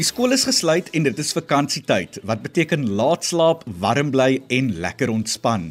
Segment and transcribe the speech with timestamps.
[0.00, 4.70] Die skool is gesluit en dit is vakansietyd, wat beteken laat slaap, warm bly en
[4.80, 5.66] lekker ontspan.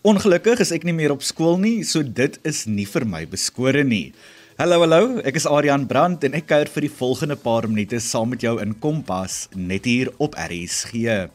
[0.00, 3.82] Ongelukkig is ek nie meer op skool nie, so dit is nie vir my beskore
[3.84, 4.14] nie.
[4.56, 8.32] Hallo hallo, ek is Adrian Brandt en ek kuier vir die volgende paar minute saam
[8.32, 11.26] met jou in Kompas net hier op RSG.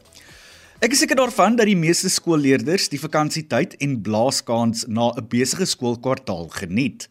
[0.82, 5.70] Ek is seker daarvan dat die meeste skoolleerders die vakansietyd en blaaskans na 'n besige
[5.70, 7.06] skoolkwartaal geniet.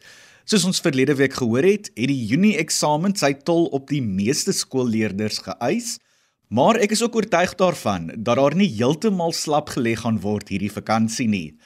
[0.48, 4.52] Soos ons verlede week gehoor het, het die Junie eksamen sy tol op die meeste
[4.56, 5.98] skoolleerders geëis,
[6.48, 10.72] maar ek is ook oortuig daarvan dat daar nie heeltemal slap gelê gaan word hierdie
[10.72, 11.58] vakansie nie.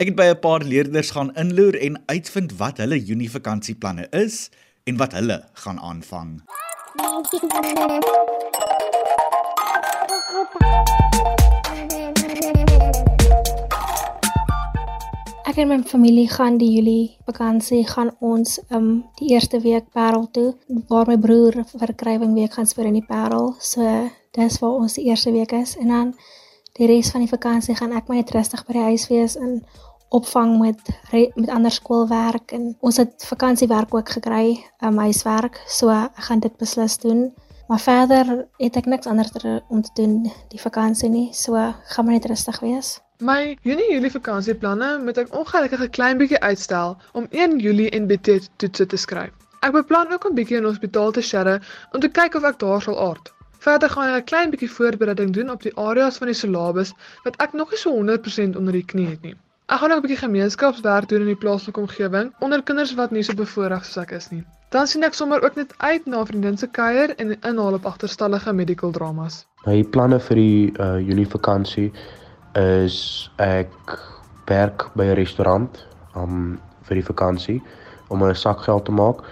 [0.00, 4.48] Ek het by 'n paar leerders gaan inloer en uitvind wat hulle Junie vakansieplanne is
[4.86, 6.40] en wat hulle gaan aanvang.
[15.50, 18.84] Ek en my familie gaan die Julie vakansie gaan ons um
[19.18, 20.52] die eerste week Parel toe
[20.86, 23.56] waar my broer verkrywing week gaan speel in die Parel.
[23.58, 23.82] So
[24.38, 26.12] dis waar ons die eerste week is en dan
[26.78, 29.58] die res van die vakansie gaan ek maar net rustig by die huis wees en
[30.20, 34.54] opvang met met ander skoolwerk en ons het vakansiewerk ook gekry,
[34.86, 35.58] um huiswerk.
[35.66, 37.32] So ek gaan dit beslis doen.
[37.70, 39.30] Maar verder het ek niks anders
[39.68, 40.14] om te doen
[40.50, 41.28] die vakansie nie.
[41.32, 41.54] So
[41.92, 42.88] gaan maar net rustig wees.
[43.22, 48.48] My Junie-Julie vakansieplanne moet ek ongelukkig 'n klein bietjie uitstel om 1 Julie en BT
[48.56, 49.30] toetse te skryf.
[49.60, 51.60] Ek beplan ook 'n bietjie in hospitaal te sjerre
[51.92, 53.32] om te kyk of ek daar sal aard.
[53.58, 56.92] Verder gaan ek 'n klein bietjie voorbereiding doen op die areas van die syllabus
[57.24, 59.36] wat ek nog nie so 100% onder die knie het nie.
[59.66, 63.22] Ek gaan ook 'n bietjie gemeenskapswerk doen in die plaaslike omgewing onder kinders wat nie
[63.22, 64.44] so bevoorreg soos ek is nie.
[64.70, 68.52] Dan sien ek sommer ook net uit na vriendin se kuier en inhaal op agterstallige
[68.54, 69.40] medical dramas.
[69.66, 71.88] My planne vir die uh, Junie vakansie
[72.60, 72.98] is
[73.42, 73.96] ek
[74.46, 75.80] werk by 'n restaurant
[76.14, 77.58] um vir die vakansie
[78.14, 79.26] om 'n sakgeld te maak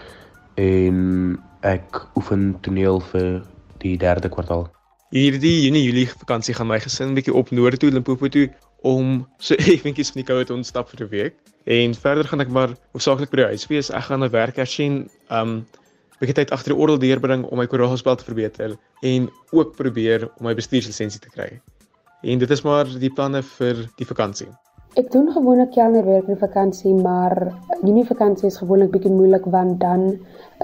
[0.58, 3.42] en ek oefen toneel vir
[3.78, 4.66] die derde kwartaal.
[5.14, 8.50] Hierdie Junie Julie vakansie gaan my gesin 'n bietjie op noord toe Limpopo toe
[8.82, 11.34] om so effentjies van die koue te ontstap vir 'n week.
[11.64, 13.90] En verder gaan ek maar hoofsaaklik by die huis wees.
[13.90, 15.66] Ek gaan 'n werk hersien, um
[16.20, 20.46] bietjie tyd agter die oordeel deurbring om my koraalspel te verbeter en ook probeer om
[20.46, 21.60] my bestuurslisensie te kry.
[22.22, 24.48] En dit is maar die planne vir die vakansie.
[24.98, 27.52] Ek doen gewoonlik kelnerwerk in vakansie, maar
[27.86, 30.00] Junie vakansie is gewoonlik bietjie moeilik want dan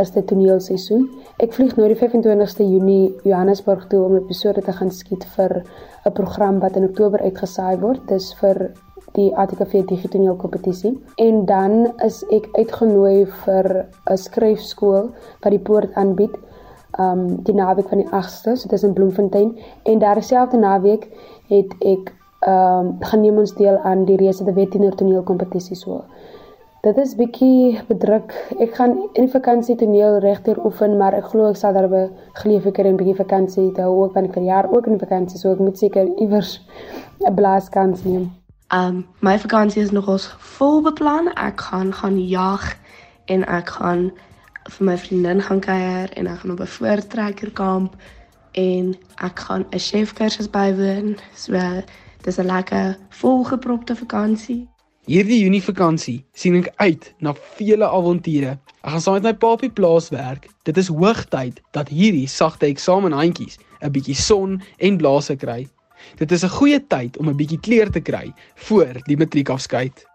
[0.03, 1.05] is dit toneelseisoen.
[1.45, 5.63] Ek vlieg nou die 25ste Junie Johannesburg toe om 'n episode te gaan skiet vir
[5.63, 8.01] 'n program wat in Oktober uitgesaai word.
[8.09, 8.75] Dis vir
[9.13, 10.99] die ATKV digitooneel kompetisie.
[11.17, 16.35] En dan is ek uitgenooi vir 'n skryfskool wat die poort aanbied
[16.99, 21.09] um die naweek van die 8ste, so dit is in Bloemfontein en daar dieselfde naweek
[21.49, 22.13] het ek
[22.45, 26.05] ehm um, geneem ons deel aan die Reese de Wettiner toneelkompetisie so.
[26.85, 28.35] Dit is bietjie bedruk.
[28.61, 32.11] Ek gaan in vakansie toneel regter oefen, maar ek glo ek sal daar 'n
[32.43, 35.59] geleef ek 'n bietjie vakansie hou ook van vir jaar ook in vakansie, so ek
[35.59, 36.61] moet seker iewers
[37.27, 38.31] 'n blaaskans neem.
[38.71, 41.33] Um my vakansie is nogals vol beplan.
[41.37, 42.77] Ek gaan gaan jag
[43.27, 44.13] en ek gaan
[44.71, 47.97] vir my vriendin gaan kuier en ek gaan op 'n voortrekkerkamp
[48.53, 51.17] en ek gaan 'n chefkursus bywoon.
[51.35, 51.57] So
[52.25, 54.69] dis 'n lekker volgepropte vakansie.
[55.05, 58.59] Hierdie Junie vakansie sien ek uit na vele avonture.
[58.81, 60.49] Ek gaan saam met my papie plaas werk.
[60.65, 65.69] Dit is hoogtyd dat hierdie sagte eksamenhandjies 'n bietjie son en blaase kry.
[66.17, 70.07] Dit is 'n goeie tyd om 'n bietjie kleur te kry voor die matriekafskeid.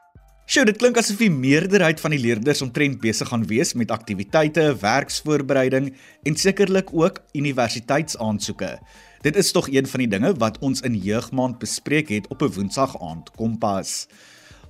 [0.49, 4.77] Sjoe, dit klink asof die meerderheid van die leerders omtrent besig gaan wees met aktiwiteite,
[4.81, 5.91] werksvoorbereiding
[6.23, 8.79] en sekerlik ook universiteitsaansoeke.
[9.21, 12.53] Dit is tog een van die dinge wat ons in jeugmaand bespreek het op 'n
[12.55, 14.07] Woensdag aand Kompas.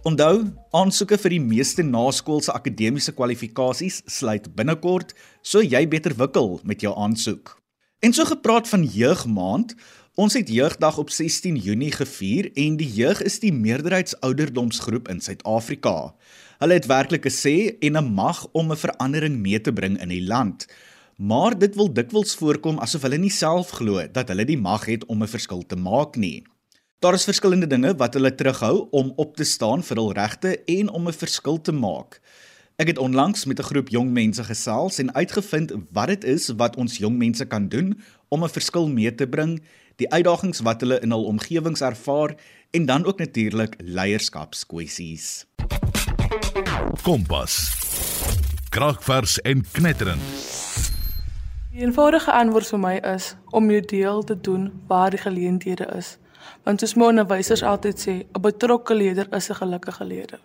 [0.03, 6.81] Onthou, aansoeke vir die meeste naskoolse akademiese kwalifikasies sluit binnekort, so jy beter wikkel met
[6.81, 7.61] jou aansoek.
[7.99, 9.75] En so gepraat van jeugmaand,
[10.19, 16.13] Ons het jeugdag op 16 Junie gevier en die jeug is die meerderheidsouderdomsgroep in Suid-Afrika.
[16.59, 20.09] Hulle het werklik 'n sê en 'n mag om 'n verandering mee te bring in
[20.09, 20.67] die land.
[21.19, 25.01] Maar dit wil dikwels voorkom asof hulle nie self glo dat hulle die mag het
[25.11, 26.45] om 'n verskil te maak nie.
[26.99, 30.89] Daar is verskillende dinge wat hulle terughou om op te staan vir hul regte en
[30.89, 32.21] om 'n verskil te maak.
[32.75, 36.75] Ek het onlangs met 'n groep jong mense gesels en uitgevind wat dit is wat
[36.75, 37.99] ons jong mense kan doen
[38.29, 39.61] om 'n verskil mee te bring
[39.95, 42.35] die uitdagings wat hulle in hul omgewings ervaar
[42.71, 45.45] en dan ook natuurlik leierskapskwessies.
[47.01, 47.75] Kompas.
[48.69, 50.68] Kragvers en knetterend.
[51.79, 56.17] Die eenvoudige antwoord vir my is om jou deel te doen waar die geleenthede is.
[56.67, 60.39] Want soos my onderwysers altyd sê, 'n betrokke leier is 'n gelukkige leier.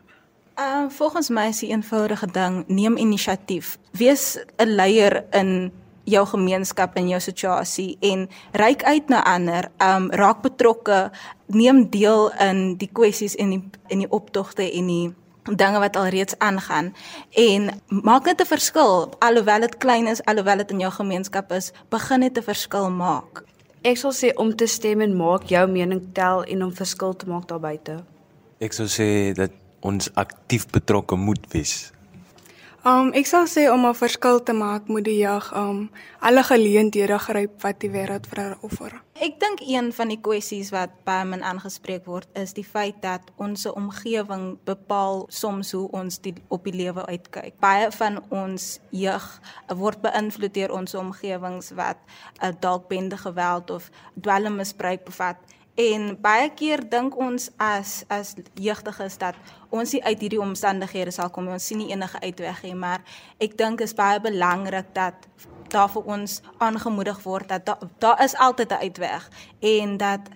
[0.58, 3.78] Uh volgens my is die eenvoudige ding, neem inisiatief.
[3.90, 5.72] Wees 'n leier in
[6.04, 11.10] jou gemeenskap en jou situasie en reik uit na ander, um raak betrokke,
[11.46, 16.38] neem deel in die kwessies en die in die optogte en die dinge wat alreeds
[16.38, 16.94] aangaan.
[17.30, 21.72] En maak net 'n verskil alhoewel dit klein is alhoewel dit in jou gemeenskap is
[21.88, 23.44] begin net 'n verskil maak.
[23.82, 27.28] Ek sal sê om te stem en maak jou mening tel en om verskil te
[27.28, 28.04] maak daar buite.
[28.58, 29.50] Ek sal sê dat
[29.80, 31.92] ons aktief betrokke moet wees
[32.84, 35.90] Um ek sal sê om 'n verskil te maak moet die jag um
[36.20, 38.92] alle geleenthede gryp wat die wêreld vir haar offer.
[39.14, 43.22] Ek dink een van die kwessies wat baie min aangespreek word is die feit dat
[43.36, 47.56] ons omgewing bepaal soms hoe ons die, op die lewe uitkyk.
[47.60, 51.96] Baie van ons jeug word beïnvloed deur ons omgewings wat
[52.42, 53.90] 'n dalk bende geweld of
[54.20, 55.36] dwelmmisbruik bevat
[55.74, 59.34] En baie keer dink ons as as jeugdiges dat
[59.74, 61.56] ons nie uit hierdie omstandighede sal kom nie.
[61.56, 63.02] Ons sien nie enige uitweg nie, maar
[63.42, 65.26] ek dink is baie belangrik dat
[65.74, 69.30] daar vir ons aangemoedig word dat daar daar is altyd 'n uitweg
[69.60, 70.30] en dat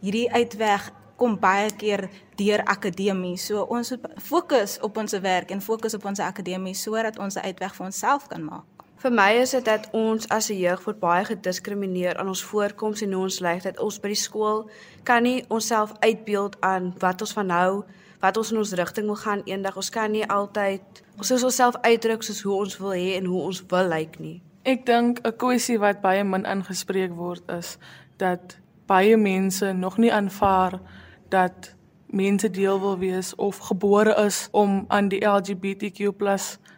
[0.00, 3.36] hierdie uitweg kom baie keer deur akademie.
[3.36, 7.74] So ons fokus op ons werk en fokus op ons akademie sodat ons 'n uitweg
[7.74, 8.77] vir onsself kan maak.
[8.98, 13.02] Vir my is dit dat ons as 'n jeug word baie gediskrimineer aan ons voorkoms
[13.02, 14.70] en ons lyk dat ons by die skool
[15.04, 17.84] kan nie onsself uitbeeld aan wat ons van nou,
[18.20, 19.76] wat ons in ons rigting wil gaan eendag.
[19.76, 20.82] Ons kan nie altyd
[21.16, 24.42] ons soos onsself uitdruk soos hoe ons wil hê en hoe ons wil lyk nie.
[24.64, 27.78] Ek dink 'n kwessie wat baie min aangespreek word is
[28.16, 30.80] dat baie mense nog nie aanvaar
[31.28, 31.74] dat
[32.10, 36.12] mense deel wil wees of gebore is om aan die LGBTQ+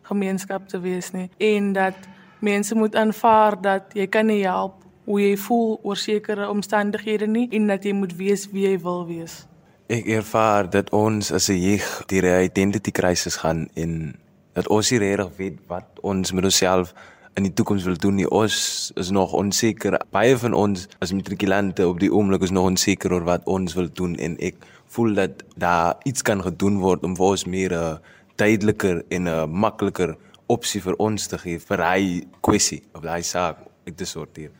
[0.02, 1.94] gemeenskap te wees nie en dat
[2.40, 7.48] mense moet aanvaar dat jy kan nie help hoe jy voel oor sekere omstandighede nie
[7.56, 9.44] en dat jy moet wees wie jy wil wees.
[9.90, 14.14] Ek ervaar dat ons as 'n jeug deur 'n identity crisis gaan en
[14.54, 16.94] dat ons nie regtig weet wat ons met onsself
[17.34, 18.30] in die toekoms wil doen nie.
[18.30, 20.00] Ons is nog onseker.
[20.10, 23.88] Baie van ons as matrikulante op die oomblik is nog onseker oor wat ons wil
[23.92, 24.54] doen en ek
[24.94, 27.98] voel dat daar iets kan gedoen word om vir ons meer 'n uh,
[28.36, 30.16] duideliker en 'n uh, makliker
[30.46, 32.02] opsie vir ons te gee vir hy
[32.40, 34.50] kwessie of hy saak ek te sorteer.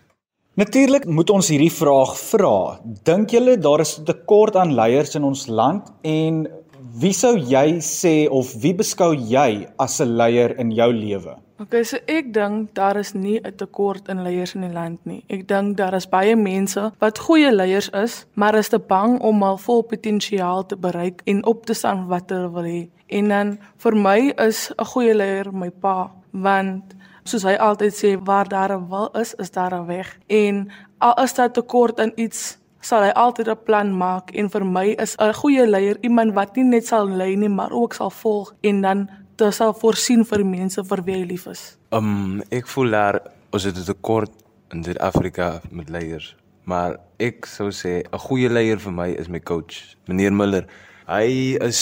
[0.59, 2.81] Natuurlik moet ons hierdie vraag vra.
[3.05, 6.49] Dink julle daar is 'n tekort aan leiers in ons land en
[7.01, 11.37] wie sou jy sê of wie beskou jy as 'n leier in jou lewe?
[11.61, 15.25] Okay, so ek dink daar is nie 'n tekort in leiers in die land nie.
[15.29, 19.43] Ek dink daar is baie mense wat goeie leiers is, maar is te bang om
[19.43, 22.89] al vol potensiaal te bereik en op te staan wat hulle wil hê.
[23.09, 28.17] En dan vir my is 'n goeie leier my pa, want soos hy altyd sê,
[28.25, 30.19] waar daar 'n wil is, is daar 'n weg.
[30.29, 34.65] En al is daar tekort in iets sal hy altyd 'n plan maak en vir
[34.65, 38.11] my is 'n goeie leier iemand wat nie net sal lei nie maar ook sal
[38.11, 39.09] volg en dan
[39.41, 41.63] te sal voorsien vir mense vir wie hy lief is.
[41.97, 43.21] Um ek voel daar
[43.57, 44.33] ons het 'n tekort
[44.73, 49.41] in Suid-Afrika met leiers, maar ek sou sê 'n goeie leier vir my is my
[49.41, 50.67] coach, meneer Miller.
[51.07, 51.81] Hy is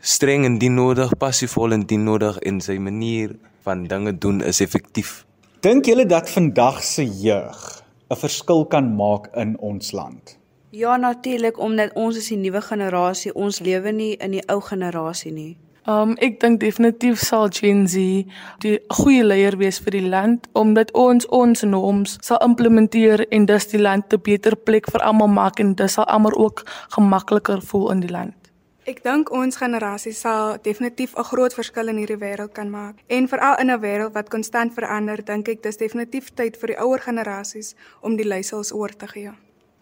[0.00, 4.60] streng en dien nodig, passievol en dien nodig en sy manier van dinge doen is
[4.60, 5.26] effektief.
[5.60, 10.38] Dink julle dat vandag se jeug 'n verskil kan maak in ons land?
[10.70, 15.32] Ja, natuurlik omdat ons is die nuwe generasie, ons lewe nie in die ou generasie
[15.32, 15.56] nie.
[15.86, 18.26] Um ek dink definitief sal Gen Z
[18.60, 23.66] die goeie leier wees vir die land omdat ons ons norms sal implementeer en dus
[23.72, 27.90] die land 'n beter plek vir almal maak en dit sal almal ook gemakliker voel
[27.90, 28.34] in die land.
[28.88, 32.94] Ek dink ons generasie sal definitief 'n groot verskil in hierdie wêreld kan maak.
[33.06, 36.80] En veral in 'n wêreld wat konstant verander, dink ek dis definitief tyd vir die
[36.80, 39.30] ouer generasies om die leiersels oor te gee.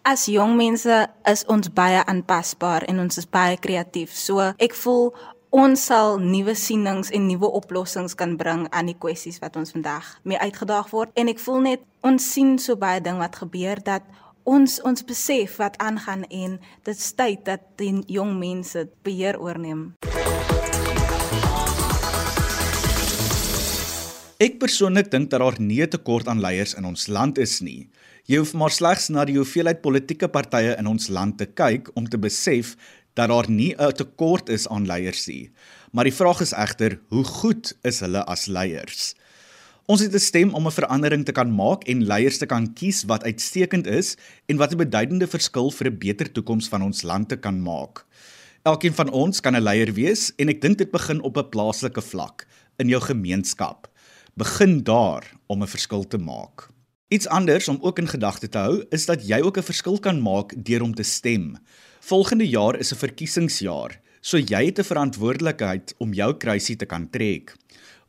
[0.03, 4.11] As jong mense is ons baie aanpasbaar en ons is baie kreatief.
[4.11, 5.13] So ek voel
[5.49, 10.05] ons sal nuwe sienings en nuwe oplossings kan bring aan die kwessies wat ons vandag
[10.21, 14.05] mee uitgedaag word en ek voel net ons sien so baie ding wat gebeur dat
[14.45, 19.97] ons ons besef wat aangaan en dit tyd dat die jong mense beheer oorneem.
[24.39, 27.89] Ek persoonlik dink dat daar nie tekort aan leiers in ons land is nie.
[28.29, 32.05] Jy hoef maar slegs na die hoeveelheid politieke partye in ons land te kyk om
[32.05, 32.75] te besef
[33.19, 35.51] dat daar nie 'n tekort is aan leiers nie.
[35.91, 39.15] Maar die vraag is egter, hoe goed is hulle as leiers?
[39.85, 43.03] Ons het 'n stem om 'n verandering te kan maak en leiers te kan kies
[43.03, 47.29] wat uitstekend is en wat 'n beduidende verskil vir 'n beter toekoms van ons land
[47.29, 48.05] te kan maak.
[48.63, 52.01] Elkeen van ons kan 'n leier wees en ek dink dit begin op 'n plaaslike
[52.01, 52.47] vlak
[52.77, 53.87] in jou gemeenskap.
[54.35, 56.69] Begin daar om 'n verskil te maak.
[57.09, 60.21] Iets anders om ook in gedagte te hou is dat jy ook 'n verskil kan
[60.21, 61.57] maak deur om te stem.
[61.99, 67.09] Volgende jaar is 'n verkiesingsjaar, so jy het 'n verantwoordelikheid om jou kruisie te kan
[67.09, 67.55] trek.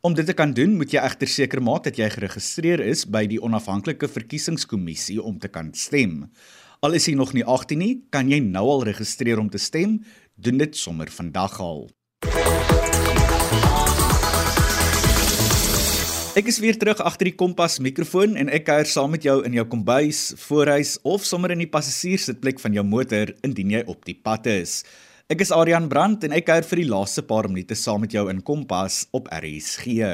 [0.00, 3.26] Om dit te kan doen, moet jy egter seker maak dat jy geregistreer is by
[3.26, 6.30] die onafhanklike verkiesingskommissie om te kan stem.
[6.80, 10.04] Al is jy nog nie 18 nie, kan jy nou al registreer om te stem.
[10.34, 11.90] Doen dit sommer vandag al.
[16.38, 19.56] Ek is weer terug agter die kompas mikrofoon en ek kuier saam met jou in
[19.56, 24.14] jou kombuis, voorhuis of sommer in die passasierssitplek van jou motor indien jy op die
[24.14, 24.84] pad is.
[25.26, 28.28] Ek is Adrian Brandt en ek kuier vir die laaste paar minute saam met jou
[28.30, 30.06] in Kompas op RSG.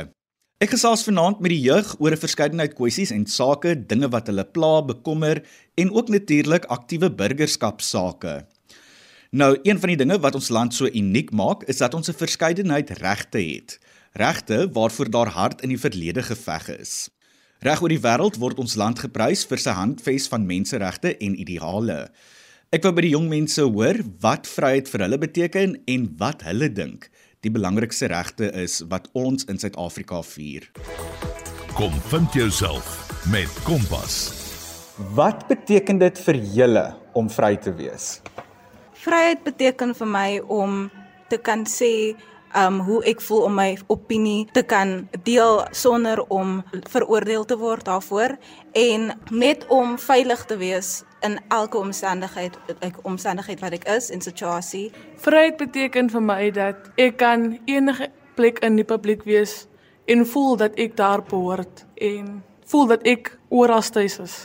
[0.57, 4.45] Ek gesels vanaand met die jeug oor 'n verskeidenheid kwessies en sake, dinge wat hulle
[4.45, 5.45] pla, bekommer
[5.77, 8.47] en ook natuurlik aktiewe burgerskapsake.
[9.37, 12.17] Nou, een van die dinge wat ons land so uniek maak, is dat ons 'n
[12.17, 13.79] verskeidenheid regte het.
[14.17, 17.11] Regte waarvoor daar hard in die verlede geveg is.
[17.61, 21.99] Reg oor die wêreld word ons land geprys vir sy handves van menseregte en ideale.
[22.73, 26.71] Ek wil by die jong mense hoor wat vryheid vir hulle beteken en wat hulle
[26.73, 27.11] dink
[27.45, 30.65] die belangrikste regte is wat ons in Suid-Afrika vier.
[31.77, 32.89] Kom vind jouself
[33.29, 34.33] met Kompas.
[35.13, 38.23] Wat beteken dit vir julle om vry te wees?
[39.05, 40.87] Vryheid beteken vir my om
[41.29, 42.17] te kan sê
[42.57, 47.85] um hoe ek voel om my opinie te kan deel sonder om veroordeel te word
[47.85, 48.37] daarvoor
[48.73, 54.21] en net om veilig te wees in elke omstandigheid ek omstandigheid wat ek is in
[54.25, 54.91] situasie.
[55.23, 59.67] Vryheid beteken vir my dat ek kan enige plek in die publiek wees
[60.07, 64.37] en voel dat ek daar behoort en voel dat ek oral tuis is.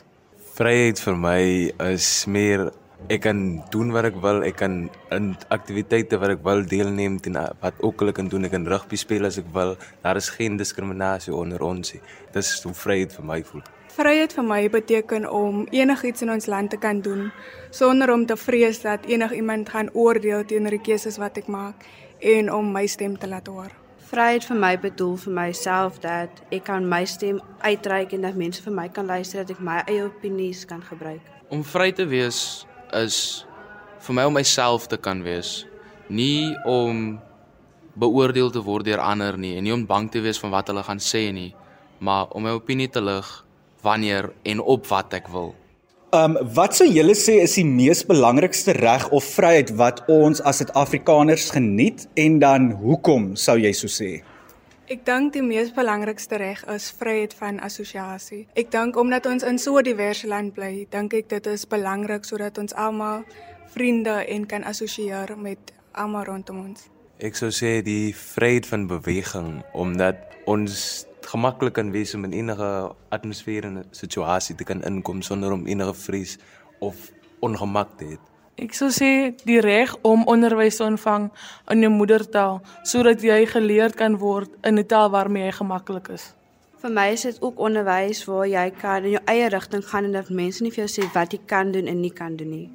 [0.55, 1.41] Vryheid vir my
[1.91, 2.69] is meer
[3.09, 4.75] ek kan doen wat ek wil, ek kan
[5.11, 8.67] in aktiwiteite wat ek wil deelneem en wat ook al ek kan doen, ek kan
[8.67, 9.75] rugby speel as ek wil.
[10.03, 12.01] Daar is geen diskriminasie onder ons nie.
[12.33, 13.63] Dis hoe vryheid vir my voel.
[13.91, 17.31] Vryheid vir my beteken om enigiets in ons land te kan doen
[17.75, 21.83] sonder om te vrees dat enigiemand gaan oordeel teenoor die keuses wat ek maak
[22.19, 23.71] en om my stem te laat hoor.
[24.11, 28.63] Vryheid vir my bedoel vir myself dat ek kan my stem uitreik en dat mense
[28.63, 31.23] vir my kan luister dat ek my eie opinies kan gebruik.
[31.51, 32.65] Om vry te wees
[32.97, 33.45] is
[34.01, 35.65] vir my om myself te kan wees,
[36.09, 37.19] nie om
[37.99, 40.83] beoordeel te word deur ander nie en nie om bang te wees van wat hulle
[40.83, 41.51] gaan sê nie,
[41.99, 43.27] maar om my opinie te lig
[43.83, 45.53] wanneer en op wat ek wil.
[46.11, 50.59] Um wat sou julle sê is die mees belangrikste reg of vryheid wat ons as
[50.59, 54.19] Suid-Afrikaners geniet en dan hoekom sou jy so sê?
[54.91, 58.41] Ek dink die mees belangrikste reg is vryheid van assosiasie.
[58.59, 62.25] Ek dink omdat ons in so 'n diverse land bly, dink ek dit is belangrik
[62.27, 63.23] sodat ons almal
[63.71, 66.89] vriende en kan assosieer met almal rondom ons.
[67.19, 72.91] Ek sou sê die vryheid van beweging omdat ons gemaklik kan wees om in enige
[73.09, 76.37] atmosfeer en situasie te kan inkom sonder om enige vrees
[76.79, 78.17] of ongemak te hê.
[78.59, 81.29] Ek sou sê die reg om onderwys te ontvang
[81.71, 86.33] in jou moedertaal sodat jy geleerd kan word in 'n taal waarmee jy gemaklik is.
[86.81, 90.11] Vir my is dit ook onderwys waar jy kan in jou eie rigting gaan en
[90.11, 92.69] dat mense nie vir jou sê wat jy kan doen en nie kan doen nie.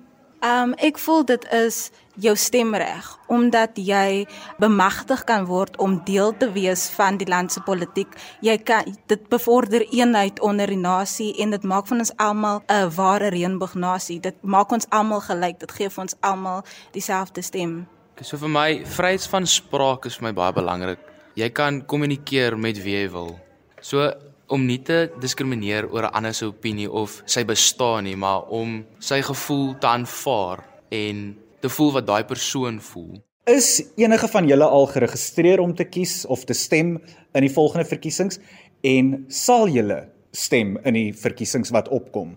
[0.44, 1.90] Um ek voel dit is
[2.20, 4.26] jou stemreg omdat jy
[4.60, 8.08] bemagtig kan word om deel te wees van die land se politiek.
[8.44, 12.90] Jy kan dit bevorder eenheid onder die nasie en dit maak van ons almal 'n
[12.96, 14.20] ware reënboognasie.
[14.20, 15.58] Dit maak ons almal gelyk.
[15.58, 17.86] Dit gee vir ons almal dieselfde stem.
[18.20, 20.98] So vir my vryheid van spraak is vir my baie belangrik.
[21.34, 23.38] Jy kan kommunikeer met wie jy wil.
[23.80, 24.12] So
[24.48, 28.84] om nie te diskrimineer oor 'n ander se opinie of sy bestaan nie, maar om
[28.98, 33.22] sy gevoel te aanvaar en te voel wat daai persoon voel.
[33.46, 36.96] Is enige van julle al geregistreer om te kies of te stem
[37.34, 38.40] in die volgende verkiesings
[38.80, 42.36] en sal julle stem in die verkiesings wat opkom?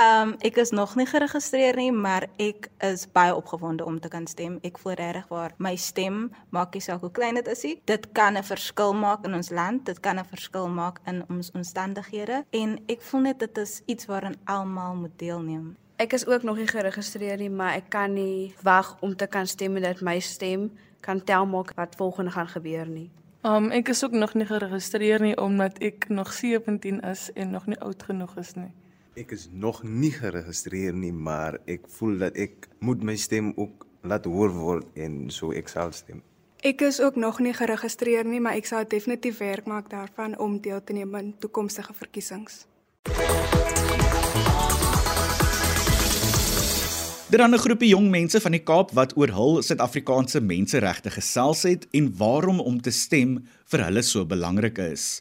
[0.00, 4.24] Um ek is nog nie geregistreer nie, maar ek is baie opgewonde om te kan
[4.30, 4.56] stem.
[4.64, 7.74] Ek voel regtig waar my stem maak nie saak hoe klein dit is nie.
[7.90, 11.50] Dit kan 'n verskil maak in ons land, dit kan 'n verskil maak in ons
[11.52, 15.76] omstandighede en ek voel net dit is iets waaraan almal moet deelneem.
[15.96, 19.46] Ek is ook nog nie geregistreer nie, maar ek kan nie wag om te kan
[19.46, 23.10] stem en dat my stem kan tel maak wat volgende gaan gebeur nie.
[23.42, 27.66] Um ek is ook nog nie geregistreer nie omdat ek nog 17 is en nog
[27.66, 28.72] nie oud genoeg is nie.
[29.20, 33.84] Ek is nog nie geregistreer nie, maar ek voel dat ek moet my stem ook
[34.00, 36.22] laat hoor word en so ek sal stem.
[36.64, 40.56] Ek is ook nog nie geregistreer nie, maar ek sal definitief werk maak daarvan om
[40.64, 42.64] deel te neem aan toekomstige verkiesings.
[47.28, 51.62] Daar is 'n groepie jong mense van die Kaap wat oor hul Suid-Afrikaanse menseregte gesels
[51.62, 55.20] het en waarom om te stem vir hulle so belangrik is.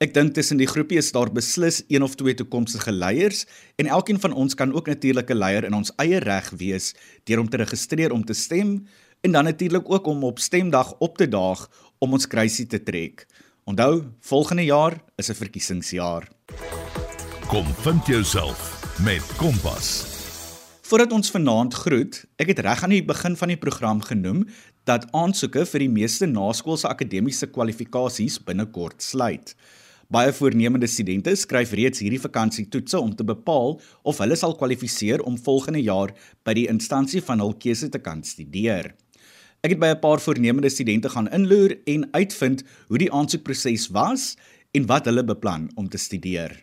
[0.00, 3.42] Ek dink tussen die groepie is daar beslis een of twee toekomstige leiers
[3.76, 6.94] en elkeen van ons kan ook natuurlik 'n leier in ons eie reg wees
[7.28, 8.86] deur om te registreer om te stem
[9.20, 13.26] en dan natuurlik ook om op stemdag op te daag om ons kruisie te trek.
[13.64, 16.28] Onthou, volgende jaar is 'n verkiesingsjaar.
[17.48, 20.06] Kom vind jouself met Kompas.
[20.80, 24.48] Voordat ons vanaand groet, ek het reg aan die begin van die program genoem
[24.84, 29.54] dat aansoeke vir die meeste naskoolse akademiese kwalifikasies binnekort sluit.
[30.10, 35.36] Baie voornemende studente skryf reeds hierdie vakansietoetse om te bepaal of hulle sal kwalifiseer om
[35.38, 36.10] volgende jaar
[36.42, 38.88] by die instansie van hul keuse te kan studeer.
[39.62, 44.34] Ek het by 'n paar voornemende studente gaan inloer en uitvind hoe die aansoekproses was
[44.74, 46.58] en wat hulle beplan om te studeer.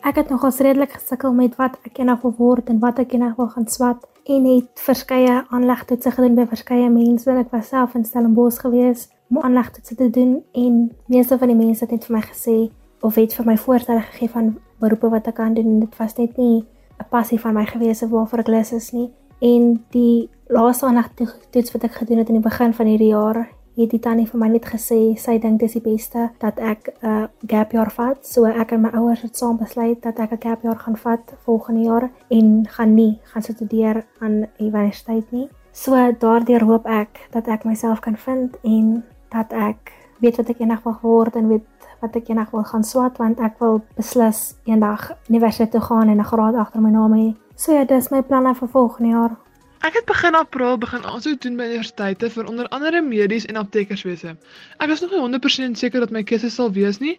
[0.00, 3.36] Ek het nogals redelik gesukkel met wat ek eendag wil word en wat ek eendag
[3.36, 7.30] wil gaan swat en het verskeie aanlegtoetse gedoen by verskeie mense.
[7.30, 11.84] Ek was self in Stellenbosch gewees om aanlegtoetse te doen en meeste van die mense
[11.84, 12.56] het net vir my gesê
[13.02, 14.52] of het vir my voorstelle gegee van
[14.82, 16.64] beroepe wat ek kan doen en dit was net nie
[17.00, 19.10] 'n passie van my gewees of waarvoor ek lus is nie.
[19.40, 23.48] En die laaste aanlegtoets wat ek gedoen het in die begin van hierdie jaar
[23.82, 27.06] het die tannie vir my net gesê sy dink dis die beste dat ek 'n
[27.06, 28.26] uh, gap jaar vat.
[28.26, 31.34] So ek en my ouers het saam besluit dat ek 'n gap jaar gaan vat
[31.44, 35.48] volgende jaar en gaan nie gaan studeer aan universiteit nie.
[35.72, 40.60] So daardeur hoop ek dat ek myself kan vind en dat ek weet wat ek
[40.60, 41.66] eendag wil word en weet
[42.00, 46.18] wat ek eendag wil gaan swat want ek wil beslis eendag universiteit toe gaan en
[46.18, 47.34] 'n graad agter my naam hê.
[47.56, 49.41] So ja, dis my planne vir volgende jaar.
[49.82, 54.36] Ek het begin April begin aansoek doen by universiteite vir onder andere medies en aptekerswese.
[54.78, 57.16] Ek is nog nie 100% seker dat my keuse sal wees nie,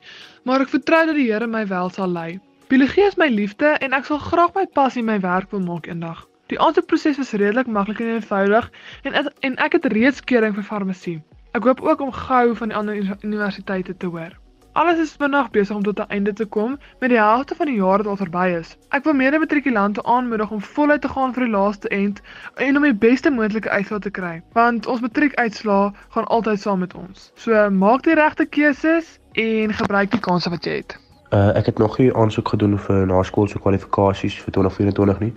[0.48, 2.40] maar ek vertrou dat die Here my wel sal lei.
[2.72, 6.22] Biologie is my liefde en ek sal graag my passie my werk wil maak eendag.
[6.54, 8.72] Die aansoekproses is redelik maklik en eenvoudig
[9.04, 11.18] en en ek het reeds keuring vir farmasie.
[11.52, 14.40] Ek hoop ook om gou van die ander universiteite te hoor.
[14.74, 17.76] Alles is vinnig besig om tot 'n einde te kom met die helfte van die
[17.76, 18.78] jaar wat al verby is.
[18.90, 22.22] Ek wil mede-matrikulante aanmoedig om voluit te gaan vir die laaste end
[22.56, 26.94] en om die beste moontlike uitslae te kry, want ons matriekuitslae gaan altyd saam met
[26.94, 27.32] ons.
[27.36, 30.98] So maak die regte keuses en gebruik die kanse wat jy het.
[31.30, 35.34] Uh, ek het nog nie aansoek gedoen vir naskoolse kwalifikasies vir 2024 nie,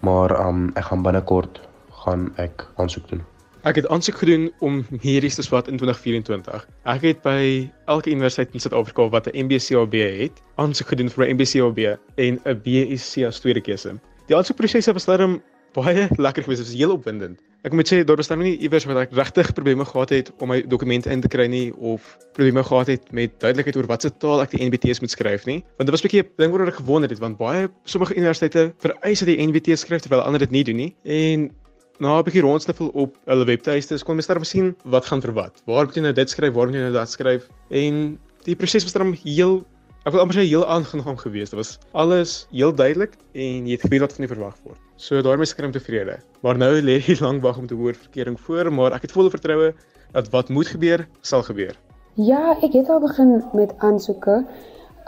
[0.00, 3.22] maar um, ek gaan binnekort gaan ek aansoek doen.
[3.60, 6.62] Ek het aansoek gedoen om medies te swat in 2024.
[6.88, 11.34] Ek het by elke universiteit in Suid-Afrika wat 'n MBCAB het, aansoek gedoen vir 'n
[11.36, 11.78] MBCAB
[12.16, 14.00] en 'n BSc as tweede keuse.
[14.26, 15.42] Die aansoekproses was daarom
[15.74, 17.40] baie lekker geweest, was heel opwindend.
[17.62, 20.48] Ek moet sê daar was dan nie iewers wat ek regtig probleme gehad het om
[20.48, 24.40] my dokumente in te kry nie of probleme gehad het met duidelikheid oor watse taal
[24.40, 25.60] ek die NBT's moet skryf nie.
[25.76, 29.18] Want dit was 'n bietjie ding waaroor ek gewonder het want baie sommige universiteite vereis
[29.18, 30.94] dat die NBT skryf terwyl ander dit nie doen nie.
[31.04, 31.50] En
[32.00, 35.62] na 'n bietjie rondsniffel op hulle webtuiste, kon mens darm sien wat gaan vir wat.
[35.66, 37.48] Waar moet jy nou dit skryf, waar moet jy nou dat skryf?
[37.68, 39.64] En die proses was darm heel
[40.08, 41.52] ek wil amper sê heel aangenaam geweest.
[41.52, 44.80] Dit was alles heel duidelik en jy het geweet wat van jou verwag word.
[44.96, 46.16] So daarmee reg tevrede.
[46.40, 49.30] Maar nou lê hier lank wag om te hoor verkering voor, maar ek het volle
[49.30, 49.74] vertroue
[50.12, 51.76] dat wat moet gebeur, sal gebeur.
[52.16, 54.44] Ja, ek het al begin met aansoeke.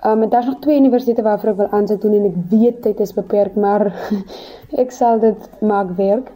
[0.05, 3.15] Um daar's nog twee universiteite waarvoor ek wil aansoek doen en ek weet dit is
[3.15, 3.89] beperk, maar
[4.83, 6.29] ek sal dit maak werk.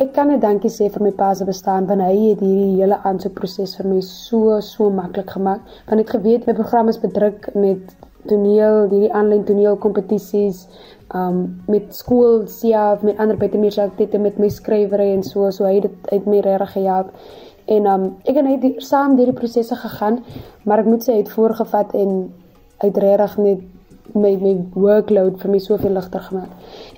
[0.00, 2.96] Ek kan net dankie sê vir my pa se bestaan want hy het hierdie hele
[3.04, 5.66] aansoekproses vir my so so maklik gemaak.
[5.90, 7.90] Want ek geweet my program is bedruk met
[8.30, 10.62] toneel, hierdie aanlyn toneelkompetisies,
[11.12, 15.74] um met skool self, met ander meer aktiwiteite met my skrywery en so, so hy
[15.74, 17.12] het dit uit my regtig gehelp.
[17.68, 20.22] En um ek en hy het saam deur die prosesse gegaan,
[20.64, 22.16] maar ek moet sê hy het voorgevat en
[22.86, 23.68] uit regtig net
[24.14, 26.50] my my workload vir my soveel ligter gemaak.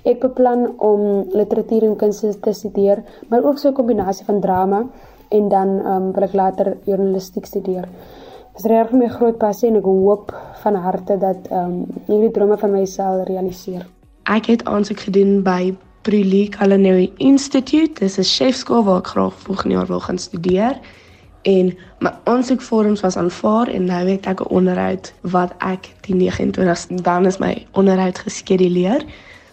[0.05, 4.83] Ek beplan om literatuur en kunste te studeer, maar ook so 'n kombinasie van drama
[5.29, 7.87] en dan um, wil ek later journalistiek studeer.
[8.53, 12.31] Dit is regtig my groot passie en ek hoop van harte dat ehm um, hierdie
[12.31, 13.85] drome van my sal realiseer.
[14.23, 17.99] Ek het aansoek gedoen by Pruli Culinary Institute.
[17.99, 20.79] Dis 'n chefskool waar ek graag volgende jaar wil gaan studeer
[21.43, 27.01] en my aansoekvorms was aanvaar en nou het ek 'n onderhoud wat ek die 29ste
[27.01, 29.05] dan is my onderhoud geskeduleer.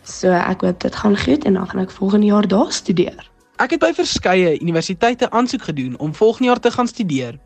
[0.03, 3.31] So ek hoop dit gaan goed en dan gaan ek volgende jaar daar studeer.
[3.57, 7.39] Ek het by verskeie universiteite aansoek gedoen om volgende jaar te gaan studeer.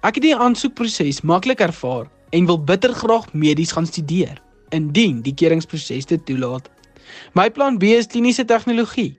[0.00, 5.34] Ek het die aansoekproses maklik ervaar en wil bitter graag medies gaan studeer indien die
[5.34, 6.70] keuringsproses dit toelaat.
[7.32, 9.18] My plan B is kliniese tegnologie.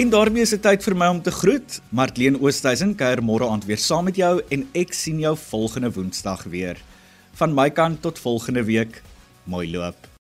[0.00, 1.74] En daarmee is dit tyd vir my om te groet.
[1.92, 6.46] Martleen Oosthuizen kuier môre aand weer saam met jou en ek sien jou volgende Woensdag
[6.54, 6.80] weer.
[7.36, 9.02] Van my kant tot volgende week.
[9.44, 10.11] Mooi loop.